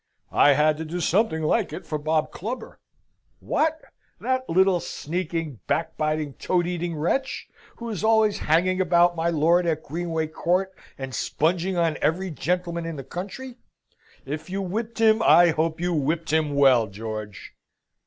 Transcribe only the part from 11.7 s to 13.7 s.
on every gentleman in the country?